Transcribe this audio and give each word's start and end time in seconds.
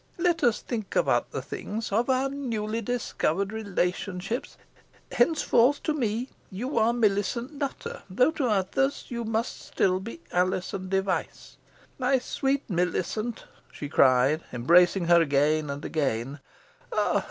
Let 0.17 0.43
us 0.43 0.61
think 0.61 0.95
of 0.95 1.07
other 1.07 1.41
things 1.41 1.91
of 1.91 2.09
our 2.09 2.27
newly 2.27 2.81
discovered 2.81 3.53
relationship. 3.53 4.47
Henceforth, 5.11 5.83
to 5.83 5.93
me 5.93 6.29
you 6.49 6.79
are 6.79 6.91
Millicent 6.91 7.53
Nutter; 7.53 8.01
though 8.09 8.31
to 8.31 8.47
others 8.47 9.05
you 9.09 9.23
must 9.23 9.61
still 9.61 9.99
be 9.99 10.19
Alizon 10.31 10.89
Device. 10.89 11.57
My 11.99 12.17
sweet 12.17 12.67
Millicent," 12.67 13.45
she 13.71 13.89
cried, 13.89 14.43
embracing 14.51 15.05
her 15.05 15.21
again 15.21 15.69
and 15.69 15.85
again. 15.85 16.39